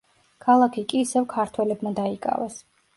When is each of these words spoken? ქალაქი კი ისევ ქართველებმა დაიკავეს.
ქალაქი 0.45 0.85
კი 0.93 1.03
ისევ 1.07 1.29
ქართველებმა 1.37 1.95
დაიკავეს. 2.05 2.63